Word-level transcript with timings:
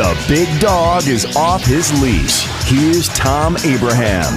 The 0.00 0.16
big 0.26 0.48
dog 0.60 1.08
is 1.08 1.36
off 1.36 1.62
his 1.62 1.92
leash. 2.00 2.46
Here's 2.64 3.06
Tom 3.10 3.58
Abraham. 3.58 4.34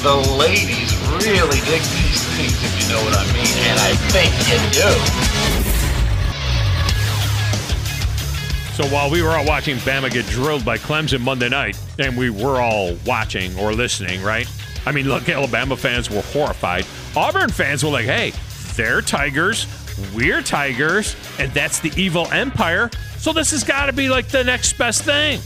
The 0.00 0.16
ladies 0.38 0.96
really 1.20 1.60
dig 1.60 1.82
these 1.82 2.24
things, 2.32 2.56
if 2.64 2.80
you 2.80 2.88
know 2.90 3.04
what 3.04 3.14
I 3.14 3.22
mean, 3.34 3.52
and 3.68 3.78
I 3.78 3.92
think 4.08 4.32
you 4.48 4.56
do. 4.72 4.88
So 8.72 8.88
while 8.94 9.10
we 9.10 9.20
were 9.20 9.32
all 9.32 9.44
watching 9.44 9.76
Bama 9.76 10.10
get 10.10 10.24
drilled 10.28 10.64
by 10.64 10.78
Clemson 10.78 11.20
Monday 11.20 11.50
night, 11.50 11.78
and 11.98 12.16
we 12.16 12.30
were 12.30 12.58
all 12.62 12.96
watching 13.04 13.54
or 13.58 13.74
listening, 13.74 14.22
right? 14.22 14.50
I 14.86 14.92
mean, 14.92 15.06
look, 15.06 15.28
Alabama 15.28 15.76
fans 15.76 16.08
were 16.08 16.22
horrified. 16.22 16.86
Auburn 17.14 17.50
fans 17.50 17.84
were 17.84 17.90
like, 17.90 18.06
hey, 18.06 18.32
they're 18.74 19.02
Tigers, 19.02 19.66
we're 20.14 20.42
Tigers, 20.42 21.16
and 21.38 21.52
that's 21.52 21.80
the 21.80 21.92
evil 21.96 22.26
empire. 22.32 22.90
So 23.18 23.32
this 23.32 23.50
has 23.52 23.64
got 23.64 23.86
to 23.86 23.92
be 23.92 24.08
like 24.08 24.28
the 24.28 24.44
next 24.44 24.78
best 24.78 25.04
thing. 25.04 25.40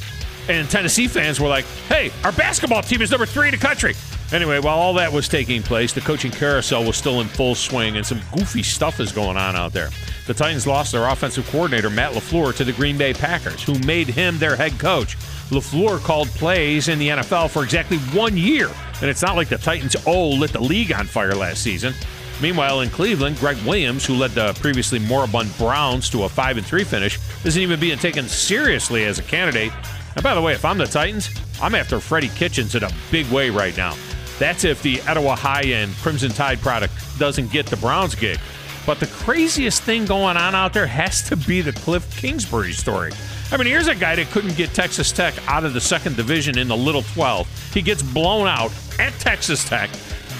And 0.48 0.70
Tennessee 0.70 1.08
fans 1.08 1.40
were 1.40 1.48
like, 1.48 1.64
hey, 1.88 2.10
our 2.24 2.32
basketball 2.32 2.82
team 2.82 3.02
is 3.02 3.10
number 3.10 3.26
three 3.26 3.48
in 3.48 3.52
the 3.52 3.58
country. 3.58 3.94
Anyway, 4.32 4.58
while 4.58 4.78
all 4.78 4.94
that 4.94 5.12
was 5.12 5.28
taking 5.28 5.62
place, 5.62 5.92
the 5.92 6.00
coaching 6.00 6.32
carousel 6.32 6.84
was 6.84 6.96
still 6.96 7.20
in 7.20 7.28
full 7.28 7.54
swing, 7.54 7.96
and 7.96 8.04
some 8.04 8.20
goofy 8.36 8.62
stuff 8.62 8.98
is 8.98 9.12
going 9.12 9.36
on 9.36 9.54
out 9.54 9.72
there. 9.72 9.90
The 10.26 10.34
Titans 10.34 10.66
lost 10.66 10.90
their 10.90 11.06
offensive 11.06 11.48
coordinator, 11.50 11.90
Matt 11.90 12.12
LaFleur, 12.12 12.54
to 12.56 12.64
the 12.64 12.72
Green 12.72 12.98
Bay 12.98 13.14
Packers, 13.14 13.62
who 13.62 13.78
made 13.80 14.08
him 14.08 14.38
their 14.38 14.56
head 14.56 14.78
coach. 14.80 15.16
LaFleur 15.50 16.00
called 16.00 16.28
plays 16.30 16.88
in 16.88 16.98
the 16.98 17.08
NFL 17.10 17.50
for 17.50 17.62
exactly 17.62 17.98
one 17.98 18.36
year, 18.36 18.68
and 19.00 19.08
it's 19.08 19.22
not 19.22 19.36
like 19.36 19.48
the 19.48 19.58
Titans, 19.58 19.94
oh, 20.06 20.30
lit 20.30 20.52
the 20.52 20.60
league 20.60 20.92
on 20.92 21.06
fire 21.06 21.34
last 21.34 21.62
season. 21.62 21.94
Meanwhile, 22.40 22.82
in 22.82 22.90
Cleveland, 22.90 23.38
Gregg 23.38 23.56
Williams, 23.64 24.04
who 24.04 24.14
led 24.14 24.32
the 24.32 24.52
previously 24.60 24.98
moribund 24.98 25.56
Browns 25.56 26.10
to 26.10 26.24
a 26.24 26.28
5 26.28 26.64
3 26.64 26.84
finish, 26.84 27.18
isn't 27.44 27.60
even 27.60 27.80
being 27.80 27.98
taken 27.98 28.28
seriously 28.28 29.04
as 29.04 29.18
a 29.18 29.22
candidate. 29.22 29.72
And 30.14 30.22
by 30.22 30.34
the 30.34 30.42
way, 30.42 30.52
if 30.52 30.64
I'm 30.64 30.78
the 30.78 30.86
Titans, 30.86 31.30
I'm 31.62 31.74
after 31.74 31.98
Freddie 31.98 32.28
Kitchens 32.28 32.74
in 32.74 32.82
a 32.84 32.90
big 33.10 33.30
way 33.30 33.48
right 33.50 33.76
now. 33.76 33.94
That's 34.38 34.64
if 34.64 34.82
the 34.82 35.00
Etowah 35.02 35.34
High 35.34 35.62
End 35.62 35.94
Crimson 35.96 36.30
Tide 36.30 36.60
product 36.60 36.92
doesn't 37.18 37.50
get 37.50 37.66
the 37.66 37.76
Browns 37.78 38.14
gig. 38.14 38.38
But 38.84 39.00
the 39.00 39.06
craziest 39.06 39.82
thing 39.82 40.04
going 40.04 40.36
on 40.36 40.54
out 40.54 40.72
there 40.72 40.86
has 40.86 41.22
to 41.28 41.36
be 41.36 41.60
the 41.60 41.72
Kliff 41.72 42.16
Kingsbury 42.16 42.72
story. 42.72 43.12
I 43.50 43.56
mean, 43.56 43.66
here's 43.66 43.88
a 43.88 43.94
guy 43.94 44.14
that 44.14 44.30
couldn't 44.30 44.56
get 44.56 44.74
Texas 44.74 45.10
Tech 45.10 45.34
out 45.48 45.64
of 45.64 45.72
the 45.72 45.80
second 45.80 46.16
division 46.16 46.58
in 46.58 46.68
the 46.68 46.76
Little 46.76 47.02
12. 47.02 47.72
He 47.72 47.82
gets 47.82 48.02
blown 48.02 48.46
out 48.46 48.72
at 48.98 49.12
Texas 49.14 49.64
Tech 49.64 49.90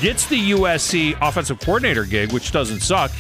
gets 0.01 0.27
the 0.27 0.51
USC 0.51 1.17
offensive 1.21 1.61
coordinator 1.61 2.05
gig, 2.05 2.33
which 2.33 2.53
doesn't 2.53 2.81
suck, 2.81 3.11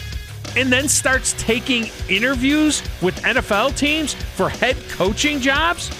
and 0.56 0.72
then 0.72 0.88
starts 0.88 1.34
taking 1.38 1.86
interviews 2.08 2.82
with 3.02 3.20
NFL 3.22 3.76
teams 3.76 4.14
for 4.14 4.48
head 4.48 4.76
coaching 4.88 5.40
jobs? 5.40 5.90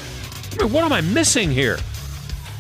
I 0.53 0.65
mean, 0.65 0.73
what 0.73 0.85
am 0.85 0.93
I 0.93 1.01
missing 1.01 1.51
here? 1.51 1.79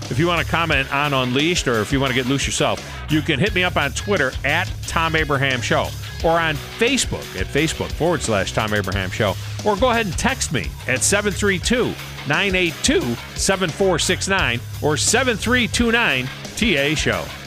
If 0.08 0.18
you 0.20 0.28
want 0.28 0.44
to 0.44 0.50
comment 0.50 0.92
on 0.94 1.12
Unleashed 1.12 1.66
or 1.66 1.80
if 1.80 1.92
you 1.92 1.98
want 1.98 2.12
to 2.12 2.14
get 2.14 2.26
loose 2.26 2.46
yourself, 2.46 2.80
you 3.10 3.22
can 3.22 3.40
hit 3.40 3.54
me 3.54 3.64
up 3.64 3.76
on 3.76 3.90
Twitter 3.92 4.32
at 4.44 4.70
Tom 4.86 5.16
Abraham 5.16 5.60
Show 5.60 5.88
or 6.24 6.38
on 6.38 6.54
Facebook 6.78 7.24
at 7.40 7.46
Facebook 7.46 7.90
forward 7.92 8.22
slash 8.22 8.52
Tom 8.52 8.72
Abraham 8.72 9.10
Show 9.10 9.34
or 9.64 9.76
go 9.76 9.90
ahead 9.90 10.06
and 10.06 10.16
text 10.16 10.52
me 10.52 10.70
at 10.86 11.02
732 11.02 11.86
982 12.28 13.00
7469 13.34 14.60
or 14.80 14.96
7329 14.96 16.26
TA 16.56 16.94
Show. 16.94 17.45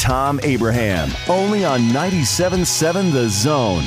Tom 0.00 0.40
Abraham, 0.42 1.10
only 1.28 1.62
on 1.62 1.80
97.7 1.90 3.12
The 3.12 3.28
Zone. 3.28 3.84